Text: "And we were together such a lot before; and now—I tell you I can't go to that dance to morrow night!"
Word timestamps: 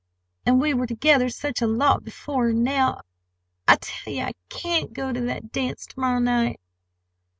"And 0.47 0.59
we 0.59 0.73
were 0.73 0.87
together 0.87 1.29
such 1.29 1.61
a 1.61 1.67
lot 1.67 2.03
before; 2.03 2.49
and 2.49 2.63
now—I 2.63 3.75
tell 3.79 4.11
you 4.11 4.23
I 4.23 4.31
can't 4.49 4.93
go 4.93 5.13
to 5.13 5.21
that 5.21 5.51
dance 5.51 5.85
to 5.85 5.99
morrow 5.99 6.17
night!" 6.17 6.59